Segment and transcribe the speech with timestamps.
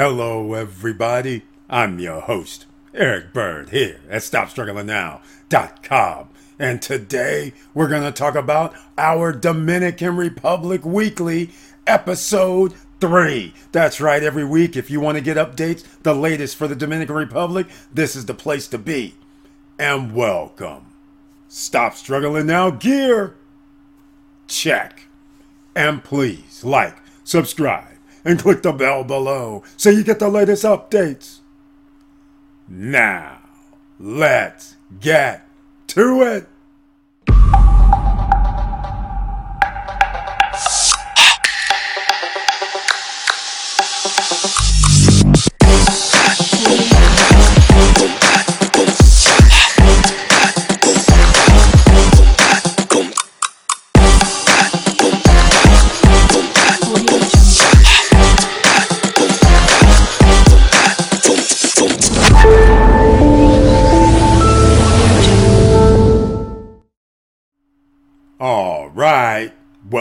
[0.00, 1.42] Hello, everybody.
[1.68, 2.64] I'm your host,
[2.94, 6.28] Eric Bird, here at StopStrugglingNow.com.
[6.58, 11.50] And today we're going to talk about our Dominican Republic Weekly,
[11.86, 13.52] episode three.
[13.72, 17.16] That's right, every week, if you want to get updates, the latest for the Dominican
[17.16, 19.16] Republic, this is the place to be.
[19.78, 20.94] And welcome.
[21.46, 23.34] Stop Struggling Now gear.
[24.46, 25.02] Check.
[25.76, 31.38] And please like, subscribe, and click the bell below so you get the latest updates.
[32.68, 33.38] Now,
[33.98, 35.46] let's get
[35.88, 36.48] to it.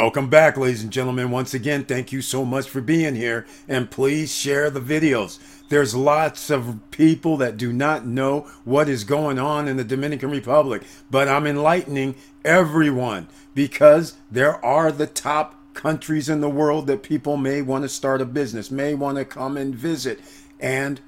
[0.10, 1.30] Welcome back, ladies and gentlemen.
[1.30, 3.46] Once again, thank you so much for being here.
[3.68, 5.38] And please share the videos.
[5.70, 10.32] There's lots of people that do not know what is going on in the Dominican
[10.32, 17.04] Republic, but I'm enlightening everyone because there are the top countries in the world that
[17.04, 20.22] people may want to start a business, may want to come and visit.
[20.60, 21.02] And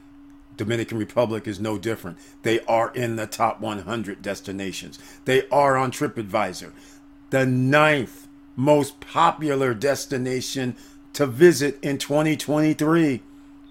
[0.58, 2.20] Dominican Republic is no different.
[2.44, 5.00] They are in the top 100 destinations.
[5.26, 6.72] They are on TripAdvisor
[7.32, 10.76] the ninth most popular destination
[11.14, 13.22] to visit in 2023.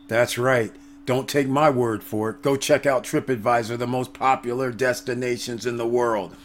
[0.08, 0.72] That's right.
[1.06, 2.42] Don't take my word for it.
[2.42, 6.36] Go check out TripAdvisor, the most popular destinations in the world.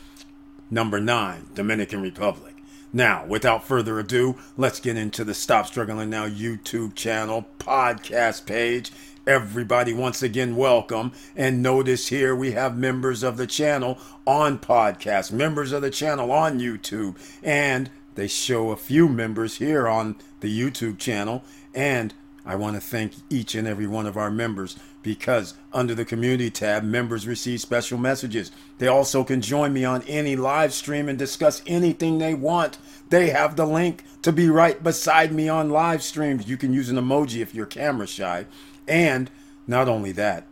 [0.71, 2.55] Number nine, Dominican Republic.
[2.91, 8.91] Now, without further ado, let's get into the Stop Struggling Now YouTube channel, podcast page,
[9.27, 11.11] Everybody, once again, welcome.
[11.35, 13.97] And notice here we have members of the channel
[14.27, 19.87] on podcast, members of the channel on YouTube, and they show a few members here
[19.87, 21.43] on the YouTube channel.
[21.73, 22.13] And
[22.45, 26.49] I want to thank each and every one of our members because under the community
[26.49, 28.51] tab, members receive special messages.
[28.79, 32.77] They also can join me on any live stream and discuss anything they want.
[33.09, 36.47] They have the link to be right beside me on live streams.
[36.47, 38.47] You can use an emoji if you're camera shy.
[38.87, 39.29] And
[39.67, 40.47] not only that,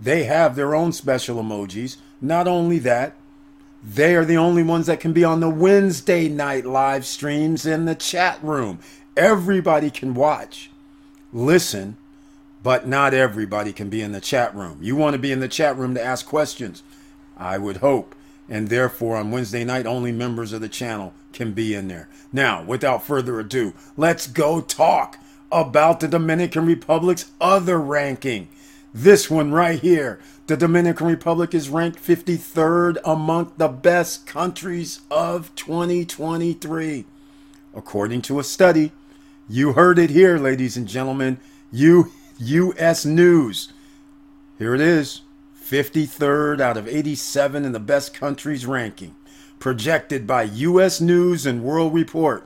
[0.00, 1.96] they have their own special emojis.
[2.20, 3.16] Not only that,
[3.82, 7.86] they are the only ones that can be on the Wednesday night live streams in
[7.86, 8.78] the chat room.
[9.16, 10.70] Everybody can watch,
[11.32, 11.96] listen,
[12.62, 14.78] but not everybody can be in the chat room.
[14.82, 16.82] You want to be in the chat room to ask questions,
[17.36, 18.14] I would hope.
[18.48, 22.08] And therefore, on Wednesday night, only members of the channel can be in there.
[22.32, 25.18] Now, without further ado, let's go talk
[25.52, 28.48] about the Dominican Republic's other ranking.
[28.92, 30.18] This one right here.
[30.46, 37.04] The Dominican Republic is ranked 53rd among the best countries of 2023.
[37.72, 38.90] According to a study,
[39.48, 41.38] you heard it here, ladies and gentlemen.
[41.70, 43.04] U- U.S.
[43.04, 43.72] News.
[44.58, 45.20] Here it is
[45.64, 49.14] 53rd out of 87 in the best countries ranking.
[49.60, 51.00] Projected by U.S.
[51.00, 52.44] News and World Report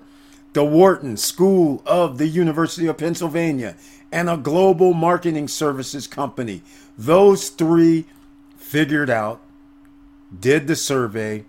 [0.55, 3.77] the Wharton School of the University of Pennsylvania,
[4.11, 6.63] and a global marketing services company.
[6.97, 8.07] Those three
[8.57, 9.41] figured out,
[10.39, 11.45] did the survey,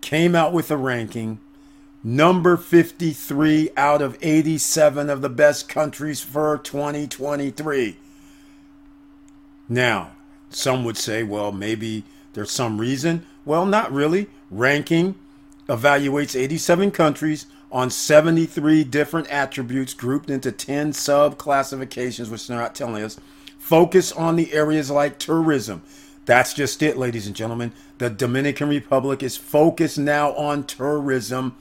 [0.00, 1.38] came out with a ranking.
[2.02, 7.96] Number 53 out of 87 of the best countries for 2023.
[9.68, 10.12] Now,
[10.50, 13.24] some would say, well, maybe there's some reason.
[13.44, 14.28] Well, not really.
[14.50, 15.14] Ranking
[15.68, 22.74] evaluates 87 countries on 73 different attributes grouped into 10 sub classifications, which they're not
[22.74, 23.18] telling us.
[23.58, 25.82] Focus on the areas like tourism.
[26.24, 27.72] That's just it, ladies and gentlemen.
[27.98, 31.56] The Dominican Republic is focused now on tourism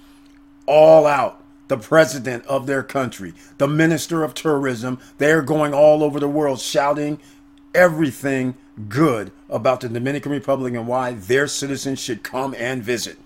[0.65, 1.43] all out.
[1.67, 6.61] The president of their country, the minister of tourism, they're going all over the world
[6.61, 7.19] shouting
[7.75, 8.55] everything
[8.87, 13.17] good about the Dominican Republic and why their citizens should come and visit.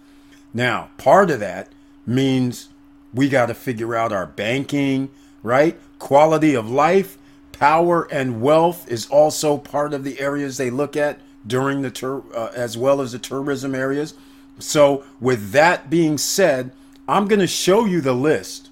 [0.56, 1.70] Now, part of that
[2.06, 2.70] means
[3.14, 5.10] we got to figure out our banking,
[5.44, 5.80] right?
[6.00, 7.18] Quality of life,
[7.52, 12.24] power, and wealth is also part of the areas they look at during the tour,
[12.34, 14.14] uh, as well as the tourism areas.
[14.60, 16.72] So, with that being said,
[17.08, 18.70] I'm going to show you the list.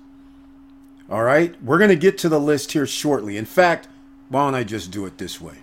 [1.09, 3.35] All right, we're going to get to the list here shortly.
[3.37, 3.87] In fact,
[4.29, 5.55] why don't I just do it this way?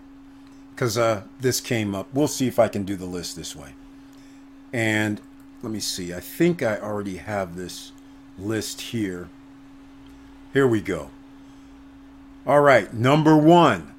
[0.75, 2.09] Because uh, this came up.
[2.13, 3.71] We'll see if I can do the list this way.
[4.73, 5.21] And
[5.63, 6.13] let me see.
[6.13, 7.93] I think I already have this
[8.39, 9.29] list here.
[10.53, 11.11] Here we go.
[12.47, 13.95] All right, number one,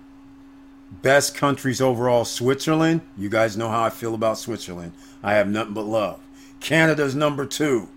[1.01, 3.01] best countries overall, Switzerland.
[3.17, 4.93] You guys know how I feel about Switzerland.
[5.21, 6.19] I have nothing but love.
[6.59, 7.89] Canada's number two.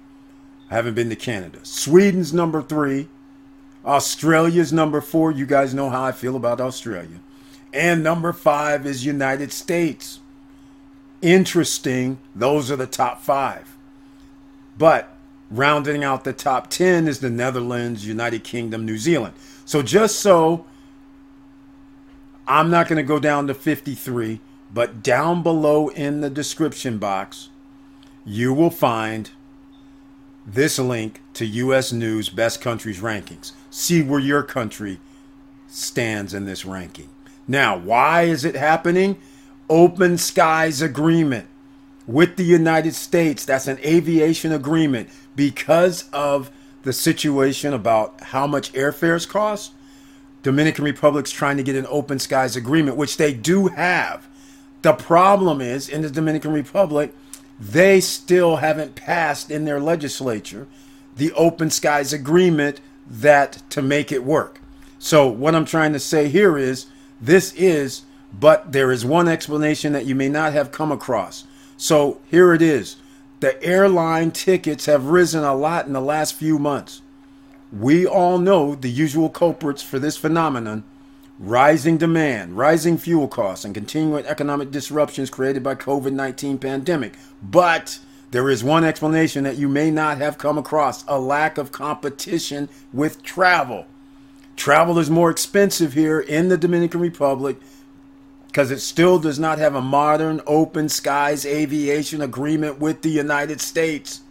[0.71, 1.61] I haven't been to Canada.
[1.63, 3.09] Sweden's number three.
[3.85, 5.33] Australia's number four.
[5.33, 7.21] You guys know how I feel about Australia.
[7.73, 10.21] And number five is United States.
[11.23, 12.19] Interesting.
[12.35, 13.77] Those are the top five.
[14.77, 15.15] But
[15.51, 19.35] rounding out the top 10 is the Netherlands, United Kingdom, New Zealand.
[19.65, 20.65] So just so
[22.47, 24.41] I'm not going to go down to 53,
[24.73, 27.49] but down below in the description box,
[28.25, 29.31] you will find
[30.47, 33.53] this link to US News Best Countries Rankings.
[33.71, 35.01] See where your country
[35.69, 37.09] stands in this ranking.
[37.47, 39.19] Now, why is it happening?
[39.69, 41.47] Open Skies Agreement
[42.11, 43.45] with the United States.
[43.45, 46.51] That's an aviation agreement because of
[46.83, 49.73] the situation about how much airfares cost.
[50.43, 54.27] Dominican Republic's trying to get an open skies agreement, which they do have.
[54.83, 57.15] The problem is in the Dominican Republic,
[57.61, 60.67] they still haven't passed in their legislature
[61.17, 64.61] the open skies agreement that to make it work.
[64.99, 66.87] So what I'm trying to say here is
[67.21, 68.03] this is
[68.33, 71.45] but there is one explanation that you may not have come across.
[71.81, 72.97] So here it is.
[73.41, 77.01] The airline tickets have risen a lot in the last few months.
[77.73, 80.85] We all know the usual culprits for this phenomenon
[81.39, 87.15] rising demand, rising fuel costs, and continuing economic disruptions created by COVID-19 pandemic.
[87.43, 87.99] But
[88.31, 92.69] there is one explanation that you may not have come across, a lack of competition
[92.93, 93.87] with travel.
[94.55, 97.57] Travel is more expensive here in the Dominican Republic
[98.51, 103.61] because it still does not have a modern open skies aviation agreement with the United
[103.61, 104.23] States.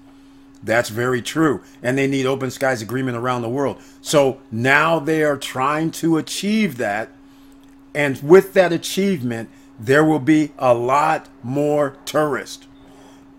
[0.62, 1.62] That's very true.
[1.82, 3.82] And they need open skies agreement around the world.
[4.02, 7.12] So now they are trying to achieve that.
[7.96, 9.50] And with that achievement,
[9.80, 12.68] there will be a lot more tourists.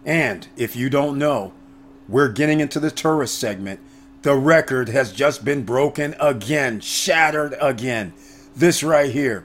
[0.06, 1.52] And if you don't know,
[2.08, 3.80] we're getting into the tourist segment.
[4.22, 8.14] The record has just been broken again, shattered again.
[8.56, 9.44] This right here.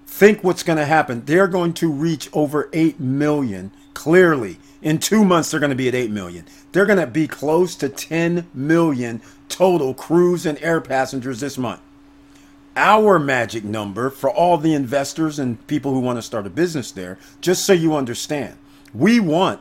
[0.06, 1.24] Think what's going to happen.
[1.24, 4.58] They're going to reach over 8 million clearly.
[4.80, 6.44] In two months, they're going to be at 8 million.
[6.72, 11.80] They're going to be close to 10 million total cruise and air passengers this month.
[12.76, 16.92] Our magic number for all the investors and people who want to start a business
[16.92, 18.56] there, just so you understand,
[18.94, 19.60] we want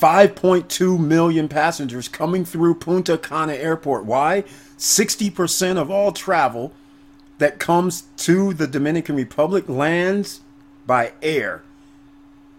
[0.00, 4.06] 5.2 million passengers coming through Punta Cana Airport.
[4.06, 4.44] Why?
[4.78, 6.72] 60% of all travel
[7.38, 10.40] that comes to the Dominican Republic lands
[10.86, 11.62] by air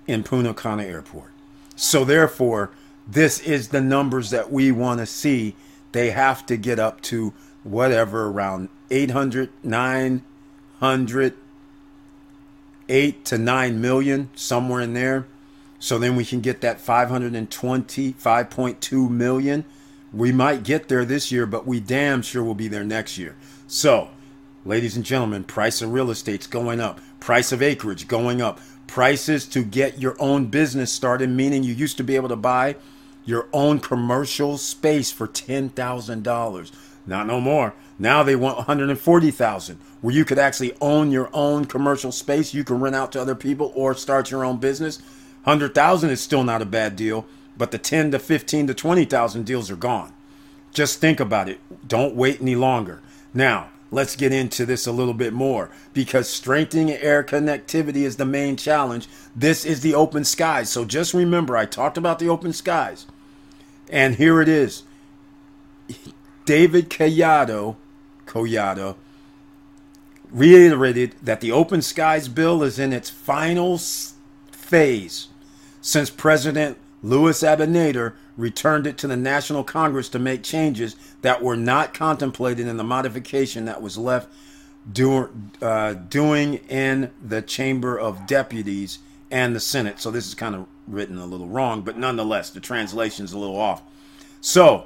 [0.06, 1.32] in Punta Cana Airport.
[1.76, 2.72] So, therefore,
[3.08, 5.56] this is the numbers that we want to see.
[5.92, 11.34] They have to get up to whatever around 800, 900,
[12.88, 15.26] 8 to 9 million, somewhere in there.
[15.80, 19.66] So then we can get that 520, 5.2 million.
[20.14, 23.36] We might get there this year, but we damn sure will be there next year.
[23.68, 24.10] So,
[24.64, 27.00] ladies and gentlemen, price of real estate's going up.
[27.20, 31.98] price of acreage going up, prices to get your own business started, meaning you used
[31.98, 32.76] to be able to buy
[33.26, 36.72] your own commercial space for $10,000.
[37.08, 37.74] Not no more.
[37.98, 42.54] Now they want 140,000 where you could actually own your own commercial space.
[42.54, 45.00] You can rent out to other people or start your own business.
[45.44, 47.26] 100,000 is still not a bad deal,
[47.58, 50.14] but the 10 to 15 to 20,000 deals are gone.
[50.74, 51.60] Just think about it.
[51.88, 53.02] Don't wait any longer.
[53.34, 58.26] Now, let's get into this a little bit more because strengthening air connectivity is the
[58.26, 59.08] main challenge.
[59.36, 60.70] This is the open skies.
[60.70, 63.06] So just remember, I talked about the open skies.
[63.90, 64.84] And here it is.
[66.46, 67.76] David Collado,
[68.26, 68.96] Collado
[70.32, 73.80] reiterated that the open skies bill is in its final
[74.52, 75.28] phase
[75.82, 81.56] since President Louis Abinader returned it to the National Congress to make changes that were
[81.56, 84.32] not contemplated in the modification that was left
[84.92, 85.30] do,
[85.62, 89.00] uh, doing in the Chamber of Deputies
[89.32, 90.00] and the Senate.
[90.00, 93.38] So this is kind of written a little wrong, but nonetheless, the translation is a
[93.38, 93.82] little off.
[94.42, 94.86] So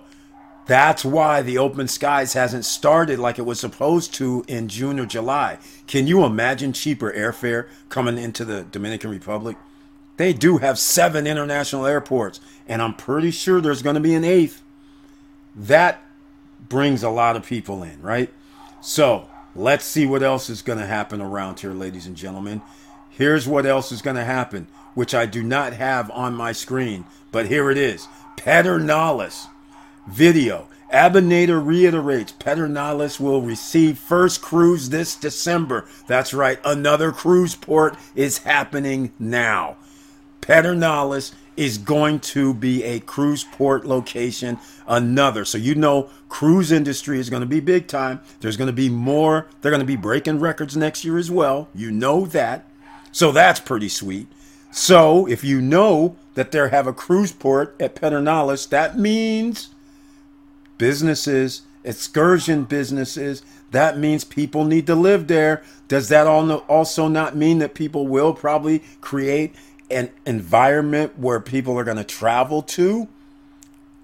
[0.65, 5.05] that's why the open skies hasn't started like it was supposed to in June or
[5.05, 5.57] July.
[5.87, 9.57] Can you imagine cheaper airfare coming into the Dominican Republic?
[10.19, 14.25] They do have seven international airports, and I'm pretty sure there's going to be an
[14.25, 14.61] eighth.
[15.55, 16.01] That
[16.67, 18.29] brings a lot of people in, right?
[18.81, 22.61] So let's see what else is going to happen around here, ladies and gentlemen.
[23.09, 27.05] Here's what else is going to happen, which I do not have on my screen,
[27.31, 28.09] but here it is.
[28.35, 29.47] Pedernales
[30.05, 30.67] video.
[30.91, 35.87] Abinader reiterates Pedernales will receive first cruise this December.
[36.07, 39.77] That's right, another cruise port is happening now.
[40.41, 45.43] Pedernales is going to be a cruise port location, another.
[45.43, 48.21] So you know cruise industry is going to be big time.
[48.39, 49.47] There's going to be more.
[49.61, 51.67] They're going to be breaking records next year as well.
[51.75, 52.65] You know that.
[53.11, 54.27] So that's pretty sweet.
[54.71, 59.69] So if you know that they have a cruise port at Pedernales, that means
[60.77, 65.63] businesses, excursion businesses, that means people need to live there.
[65.87, 69.55] Does that also not mean that people will probably create
[69.89, 73.07] an environment where people are going to travel to.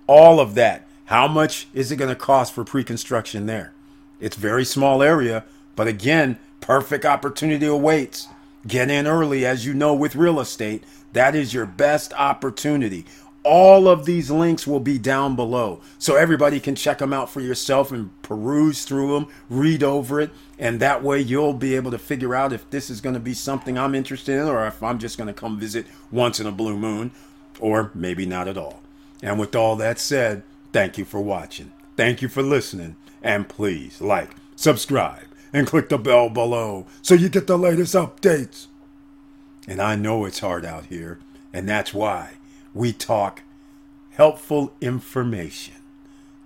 [0.08, 0.88] All of that.
[1.06, 3.74] How much is it going to cost for pre construction there?
[4.20, 5.44] It's very small area,
[5.76, 8.28] but again, perfect opportunity awaits.
[8.68, 10.84] Get in early, as you know, with real estate.
[11.14, 13.06] That is your best opportunity.
[13.46, 15.80] All of these links will be down below.
[16.00, 20.32] So everybody can check them out for yourself and peruse through them, read over it,
[20.58, 23.36] and that way you'll be able to figure out if this is going to be
[23.36, 26.52] something I'm interested in or if I'm just going to come visit once in a
[26.52, 27.12] blue moon
[27.60, 28.82] or maybe not at all.
[29.22, 30.42] And with all that said,
[30.74, 31.72] thank you for watching.
[31.96, 32.96] Thank you for listening.
[33.22, 38.68] And please like, subscribe, and click the bell below so you get the latest updates.
[39.68, 41.20] And I know it's hard out here,
[41.54, 42.34] and that's why
[42.76, 43.42] we talk
[44.12, 45.74] helpful information.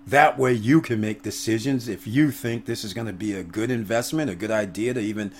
[0.06, 3.44] That way, you can make decisions if you think this is going to be a
[3.44, 5.32] good investment, a good idea to even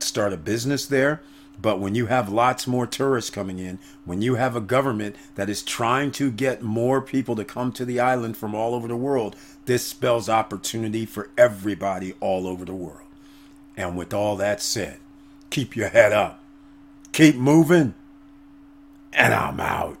[0.00, 1.22] start a business there.
[1.60, 5.50] But when you have lots more tourists coming in, when you have a government that
[5.50, 8.96] is trying to get more people to come to the island from all over the
[8.96, 9.34] world,
[9.66, 13.06] this spells opportunity for everybody all over the world.
[13.76, 14.98] And with all that said,
[15.50, 16.42] keep your head up,
[17.12, 17.94] keep moving,
[19.12, 19.98] and I'm out.